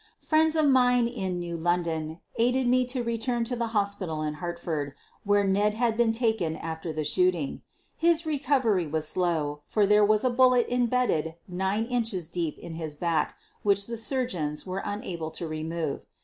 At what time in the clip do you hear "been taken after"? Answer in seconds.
5.95-6.91